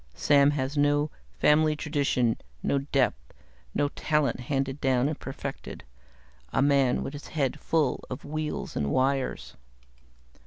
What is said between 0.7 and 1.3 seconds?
no